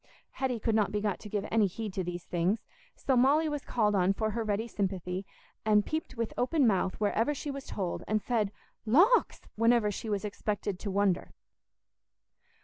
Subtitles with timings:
[0.31, 2.65] Hetty could not be got to give any heed to these things,
[2.95, 5.27] so Molly was called on for her ready sympathy,
[5.63, 8.51] and peeped with open mouth wherever she was told, and said
[8.83, 11.33] "Lawks!" whenever she was expected to wonder.